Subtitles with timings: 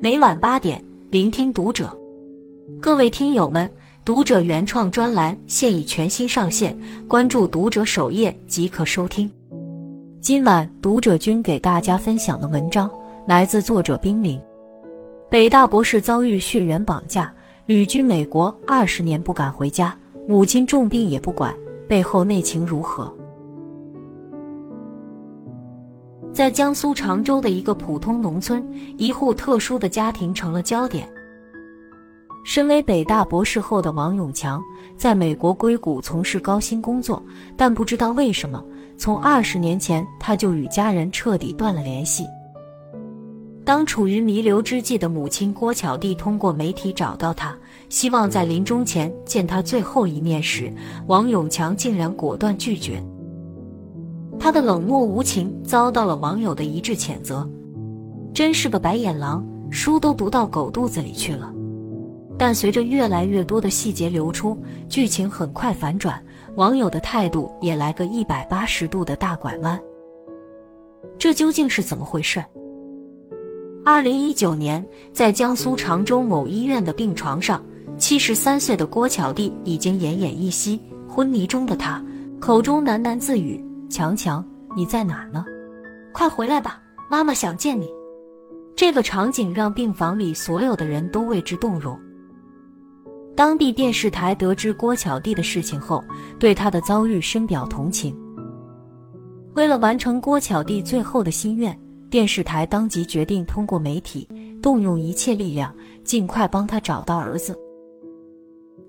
[0.00, 1.90] 每晚八点，聆听读者。
[2.80, 3.68] 各位听友们，
[4.04, 6.78] 读者原创专栏现已全新上线，
[7.08, 9.28] 关注读者首页即可收听。
[10.20, 12.88] 今晚读者君给大家分享的文章
[13.26, 14.40] 来自作者冰凌。
[15.28, 17.34] 北大博士遭遇血缘绑架，
[17.66, 21.52] 旅居美国二十年不敢回家，母亲重病也不管，
[21.88, 23.12] 背后内情如何？
[26.38, 28.64] 在江苏常州的一个普通农村，
[28.96, 31.10] 一户特殊的家庭成了焦点。
[32.44, 34.62] 身为北大博士后的王永强，
[34.96, 37.20] 在美国硅谷从事高薪工作，
[37.56, 38.64] 但不知道为什么，
[38.96, 42.24] 从二十年前他就与家人彻底断了联系。
[43.64, 47.52] 当处于弥留之际的母亲郭巧娣通过媒体找到他，
[47.88, 50.72] 希望在临终前见他最后一面时，
[51.08, 53.02] 王永强竟然果断拒绝。
[54.38, 57.48] 他的冷漠无情遭到了网友的一致谴责，
[58.32, 61.52] 真是个白眼狼，书都读到狗肚子里去了。
[62.38, 64.56] 但随着越来越多的细节流出，
[64.88, 66.22] 剧情很快反转，
[66.54, 69.78] 网友的态度也来个一百八十度的大拐弯。
[71.18, 72.42] 这究竟是怎么回事？
[73.84, 77.60] 二零一九年，在江苏常州某医院的病床上，
[77.96, 82.00] 七十三岁的郭巧娣已经奄奄一息，昏迷中的她
[82.38, 83.64] 口中喃喃自语。
[83.88, 84.44] 强强，
[84.76, 85.44] 你在哪呢？
[86.12, 87.88] 快回来吧，妈妈想见你。
[88.76, 91.98] 这个场景让病房里所有的人都为之动容。
[93.34, 96.02] 当地电视台得知郭巧娣的事情后，
[96.38, 98.16] 对她的遭遇深表同情。
[99.54, 101.76] 为了完成郭巧娣最后的心愿，
[102.10, 104.28] 电视台当即决定通过媒体，
[104.62, 107.56] 动用一切力量，尽快帮她找到儿子。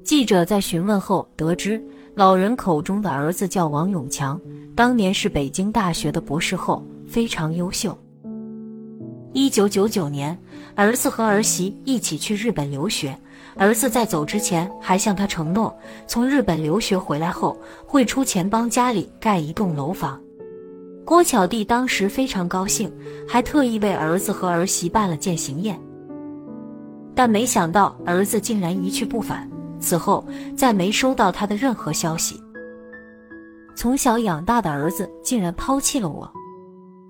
[0.03, 1.83] 记者在询问后得知。
[2.20, 4.38] 老人口中的儿子叫王永强，
[4.75, 7.98] 当年是北京大学的博士后，非常优秀。
[9.31, 10.38] 一九九九年，
[10.76, 13.17] 儿子和儿媳一起去日本留学，
[13.55, 15.73] 儿子在走之前还向他承诺，
[16.08, 20.20] 从日本留学回来后会出钱帮家里盖一栋楼房。
[21.05, 22.92] 郭巧娣当时非常高兴，
[23.26, 25.80] 还特意为儿子和儿媳办了践行宴，
[27.16, 29.49] 但没想到儿子竟然一去不返。
[29.80, 30.26] 此后
[30.56, 32.42] 再没收到他的任何消息。
[33.76, 36.30] 从小养大的儿子竟然抛弃了我。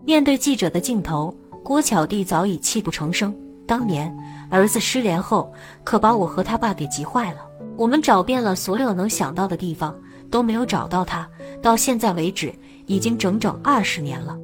[0.06, 3.36] 面对记者的镜头，郭巧娣早已泣不成声。
[3.66, 4.16] 当年
[4.50, 5.52] 儿子失联后，
[5.84, 7.40] 可把我和他爸给急坏了。
[7.76, 9.96] 我们找遍了所有能想到的地方，
[10.30, 11.28] 都没有找到他。
[11.62, 12.54] 到现在为止，
[12.88, 14.38] 已经整整二十年了。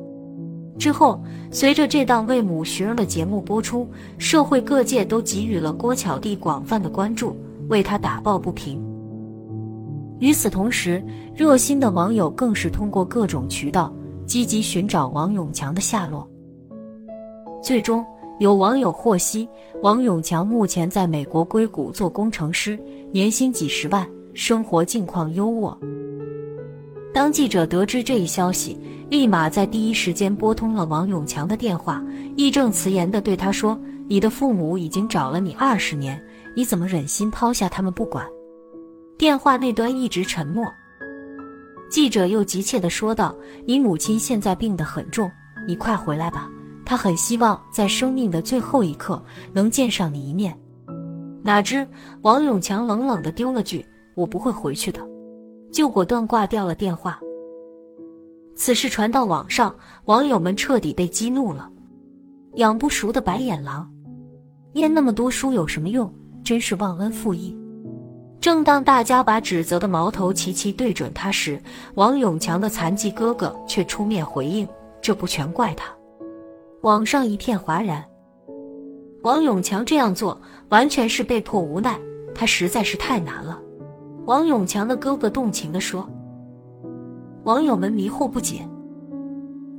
[0.78, 7.36] 之后，随着这档为母寻儿的节目播出，社会各界都给予了郭巧娣广泛的关注。
[7.70, 8.84] 为他打抱不平。
[10.20, 11.04] 与此同时，
[11.36, 13.94] 热心的网友更是通过各种渠道
[14.26, 16.28] 积极寻找王永强的下落。
[17.62, 18.06] 最终，
[18.40, 19.48] 有网友获悉，
[19.82, 22.80] 王永强目前在美国硅谷做工程师，
[23.12, 25.78] 年薪几十万，生活境况优渥。
[27.14, 28.78] 当记者得知这一消息，
[29.10, 32.04] 立马在第一时间拨通了王永强的电话，
[32.36, 36.22] 义正辞严地对他说：“你的父母已经找了你二十年。”
[36.56, 38.26] 你怎么忍心抛下他们不管？
[39.18, 40.66] 电话那端一直沉默。
[41.90, 43.36] 记者又急切地说道
[43.68, 45.30] ：“你母亲现在病得很重，
[45.68, 46.50] 你快回来吧。
[46.86, 49.22] 她很希望在生命的最后一刻
[49.54, 50.58] 能见上你一面。”
[51.44, 51.88] 哪知
[52.22, 55.00] 王永强冷冷地丢了句：“我不会回去的。”
[55.72, 57.20] 就果断挂掉了电话。
[58.56, 61.70] 此事传到网上，网友们彻底被激怒了。
[62.56, 63.90] 养不熟的白眼狼，
[64.74, 66.12] 念那么多书有什么用？
[66.46, 67.58] 真是忘恩负义！
[68.40, 71.60] 正当大家把指责的矛头齐齐对准他时，
[71.96, 74.68] 王永强的残疾哥哥却出面回应
[75.02, 75.92] ：“这不全怪他。”
[76.84, 78.06] 网上一片哗然。
[79.24, 80.40] 王永强这样做
[80.70, 82.00] 完全是被迫无奈，
[82.36, 83.60] 他实在是太难了。
[84.28, 86.08] 王永强的哥哥动情地说。
[87.46, 88.68] 网友们迷惑不解：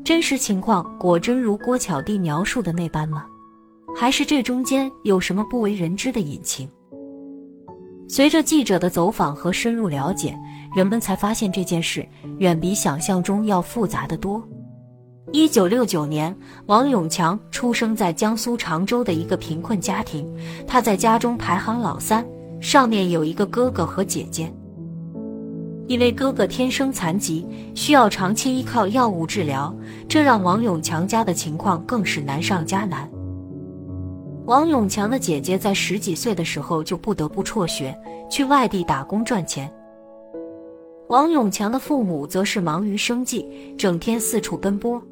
[0.04, 3.24] 真实情况果真如郭巧娣描述的那般吗？
[3.98, 6.69] 还是这中间有什么不为人知的隐情？
[8.06, 10.38] 随着记者的走访和深入了解，
[10.76, 12.06] 人们才发现这件事
[12.38, 14.46] 远比想象中要复杂的多。
[15.32, 20.31] 一九六九年，王永强出生在江苏常州的一个贫困家庭，
[20.66, 22.22] 他在家中排行老三，
[22.60, 24.52] 上面有一个哥哥和姐姐。
[25.88, 29.75] 因为哥哥天生残疾，需要长期依靠药物治疗，
[30.06, 33.10] 这让王永强家的情况更是难上加难。
[34.46, 37.96] 王永强的姐姐在十几岁的时候就不得不辍学
[38.31, 39.70] 去外地打工赚钱。
[41.08, 43.44] 王永强的父母则是忙于生计，
[43.76, 45.02] 整天四处奔波。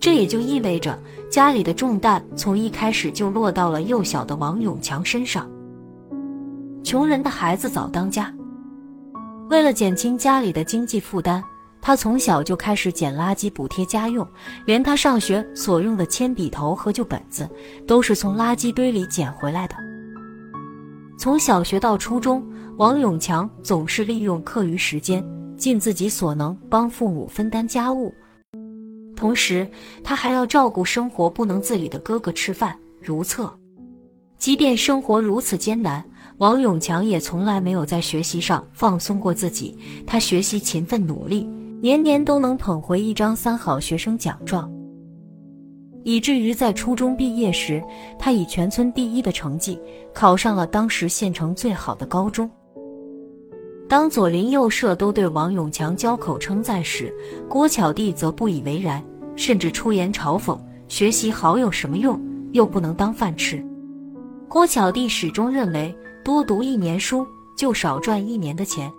[0.00, 0.98] 这也就意味着
[1.30, 5.50] 家里的重担从一开始就落到了幼小的王永强身上。
[6.82, 8.32] 穷人的孩子早当家，
[9.50, 11.42] 为了减轻家里的经济负担，
[11.80, 14.26] 他从小就开始捡垃圾补贴家用，
[14.66, 17.48] 连他上学所用的铅笔头和旧本子，
[17.86, 19.74] 都是从垃圾堆里捡回来的。
[21.18, 22.44] 从小学到初中，
[22.76, 25.24] 王永强总是利用课余时间，
[25.56, 28.12] 尽自己所能帮父母分担家务。
[29.16, 29.68] 同时，
[30.04, 33.52] 他还要照顾生活不能自理的哥哥吃饭、如厕。
[34.38, 36.04] 即便生活如此艰难，
[36.36, 39.76] 王永强也从来没有在学习上放松过自己。
[40.06, 41.48] 他学习勤奋努力，
[41.80, 44.68] 年年都能捧回一张三好学生奖状，
[46.02, 47.80] 以至于在初中毕业时，
[48.18, 49.78] 他以全村第一的成绩
[50.12, 52.50] 考上了当时县城最好的高中。
[53.88, 57.14] 当左邻右舍都对王永强交口称赞时，
[57.48, 59.02] 郭巧娣则不以为然，
[59.36, 60.58] 甚至出言嘲讽
[60.88, 62.20] ：“学习好有什么用？
[62.52, 63.64] 又不能当饭吃。”
[64.48, 67.24] 郭巧娣始终认为，多读一年书
[67.56, 68.92] 就少赚一年的钱，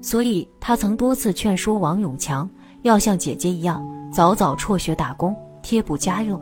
[0.00, 2.48] 所以他曾多次劝说王永强
[2.82, 6.40] 要像姐姐一样早早辍学打工贴补家用。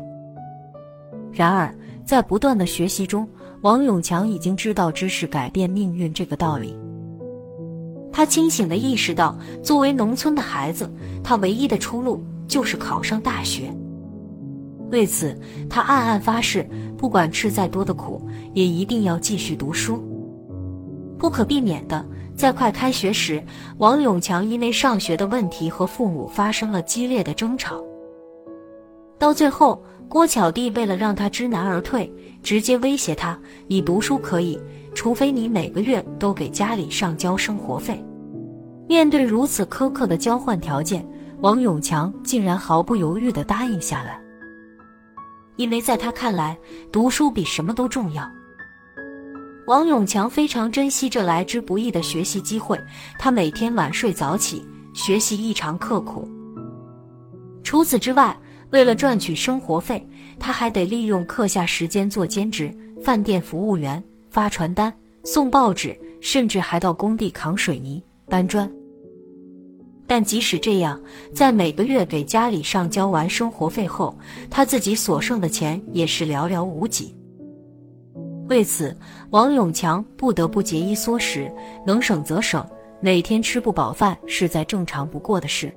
[1.33, 1.75] 然而，
[2.05, 3.29] 在不断的学习中，
[3.63, 6.77] 王永强已经知道知识改变命运这个道理。
[8.13, 10.91] 他清醒地意识到，作为农村的孩子，
[11.23, 13.73] 他唯一的出路就是考上大学。
[14.91, 15.39] 为此，
[15.69, 20.03] 他暗暗发誓，不管吃再多的苦，也一定要继续读书。
[21.19, 22.05] 不可避免的，
[22.39, 23.43] 在快开学时，
[23.79, 27.83] 王永强因为上学的问题和父母发生了激烈的争吵。
[29.19, 32.09] 到最后，郭巧娣为了让他知难而退，
[32.41, 33.37] 直接威胁他
[33.67, 34.57] ：“你读书可以，
[34.95, 38.01] 除非你每个月都给家里上交生活费。”
[38.87, 41.05] 面对如此苛刻的交换条件，
[41.41, 44.21] 王永强竟然毫不犹豫地答应下来，
[45.57, 46.57] 因为在他看来，
[46.93, 48.25] 读书比什么都重要。
[49.69, 52.81] 王永强非常珍惜这来之不易的学习机会，
[53.19, 56.27] 他每天晚睡早起，学习异常刻苦。
[57.63, 58.35] 除此之外，
[58.71, 62.75] 为了赚取生活费，他还得利用课下时间做兼职，
[63.05, 64.91] 饭店服务员、发传单、
[65.23, 68.73] 送报纸，甚至还到工地扛水泥、搬砖。
[70.07, 70.99] 但即使这样，
[71.35, 74.19] 在每个月给家里上交完生活费后，
[74.49, 77.15] 他自己所剩的钱也是寥寥无几。
[78.49, 78.97] 为此，
[79.31, 81.53] 王永强不得不节衣缩食，
[81.87, 82.67] 能省则省，
[83.01, 85.73] 每天吃不饱饭是再正常不过的事。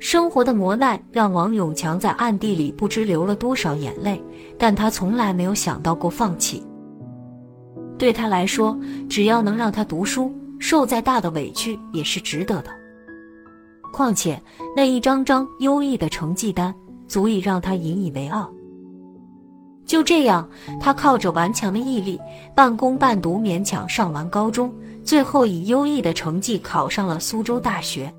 [0.00, 4.22] 生活的磨难让王永强在暗地里不知流了多少眼泪，
[4.58, 6.64] 但他从来没有想到过放弃。
[7.96, 12.70] 对他来说，只要能让他读书，受再大的委屈也是值得的。
[13.92, 14.40] 况且
[14.76, 16.74] 那一张张优异的成绩单
[17.08, 18.52] 足以让他引以为傲。
[19.88, 20.46] 就这样，
[20.78, 22.20] 他靠着顽强的毅力，
[22.54, 24.70] 半工半读，勉强上完高中，
[25.02, 28.12] 最后以优异的成绩考上了苏州大学。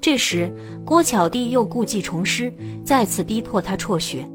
[0.00, 0.50] 这时，
[0.82, 2.50] 郭巧娣又故技重施，
[2.82, 4.26] 再次逼迫他辍学。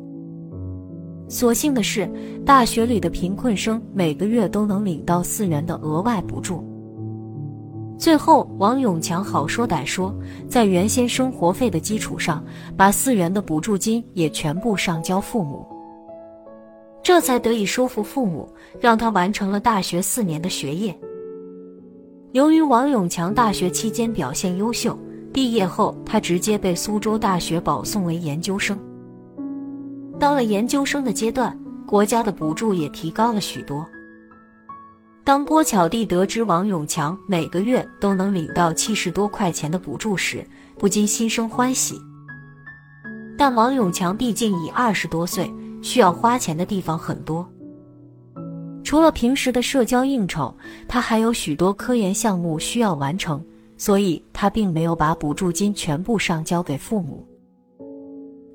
[1.28, 2.08] 所幸的是，
[2.46, 6.64] 大学里的贫困生每个月都能领到四元的额外补助。
[7.98, 10.14] 最后，王永强好说歹说，
[10.48, 12.46] 在原先生活费的基础上，
[12.78, 15.66] 把四元的补助金也全部上交父母，
[17.06, 21.00] 这才得以说服父母，让他完成了大学四年的学业。
[22.32, 24.98] 由于王永强大学期间表现优秀，
[25.32, 28.76] 毕业后他直接被苏州大学保送为研究生。
[30.20, 33.86] 到了研究生的阶段，国家的补助也提高了许多。
[35.24, 40.44] 当郭巧娣得知王永强每个月都能领到七十多块钱的补助时，
[40.80, 42.02] 不禁心生欢喜。
[43.38, 45.54] 但王永强毕竟已二十多岁，
[45.86, 47.48] 需要花钱的地方很多。
[48.84, 50.52] 除了平时的社交应酬，
[50.88, 53.40] 他还有许多科研项目需要完成，
[53.78, 57.24] 所以他并没有把补助金全部上交给父母。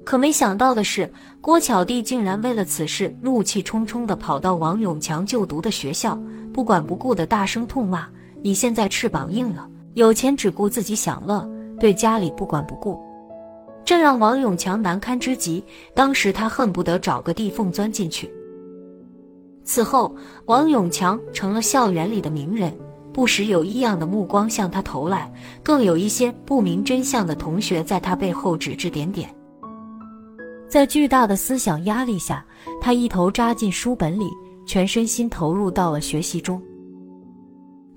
[0.05, 1.09] 可没想到的是，
[1.41, 6.21] 郭巧弟竟然为了此事怒气冲冲地跑到王永强就读的学校。
[6.53, 8.09] 不管不顾的大声痛骂
[8.43, 13.01] ：“你现在翅膀硬了，有钱只顾自己享乐，对家里不管不顾。”
[13.85, 15.63] 这让王永强难堪之极。
[15.95, 18.31] 当时他恨不得找个地缝钻进去。
[19.65, 20.15] 此后，
[20.47, 22.73] 王永强成了校园里的名人，
[23.13, 25.33] 不时有异样的目光向他投来，
[25.63, 29.29] 更有一些不明真相的同学在他背后指指点点。
[30.69, 32.45] 在巨大的思想压力下，
[32.81, 34.29] 他一头扎进书本里。
[34.67, 36.63] 全身心投入到了学习中，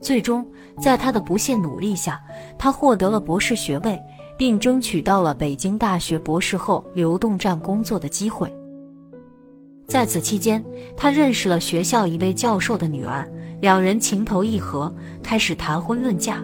[0.02, 0.44] 最终
[0.82, 2.20] 在他的不懈努力下，
[2.58, 4.00] 他获得了博士学位，
[4.38, 8.52] 并争取到了北京大学博士后流动站工作的机会。
[9.88, 10.64] 在此期间，
[10.96, 13.30] 他认识了学校一位教授的女儿，
[13.62, 16.44] 两人情投意合，开始谈婚论嫁。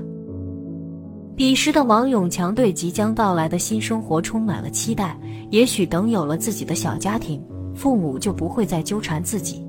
[1.36, 5.18] 彼时的王永强对即将到来的新生活充满了期待，
[5.50, 7.42] 也许等有了自己的小家庭，
[7.74, 9.66] 父母就不会再纠缠自己。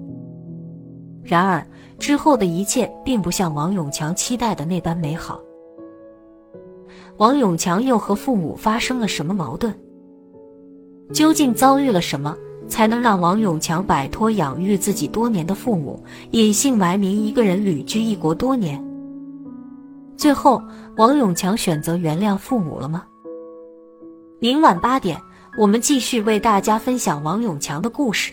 [1.22, 1.64] 然而
[1.96, 5.40] 之后的一切并不像王永强期待的那般美好。
[7.20, 9.74] 王永强又和父母发生了什么矛盾？
[11.12, 12.34] 究竟遭遇了什么，
[12.66, 18.82] 才能让王永强摆脱养育自己多年的父母，隐姓埋名一个人旅居异国多年？
[20.16, 20.62] 最后，
[20.96, 23.04] 王永强选择原谅父母了吗？
[24.38, 25.20] 明晚八点，
[25.58, 28.32] 我们继续为大家分享王永强的故事。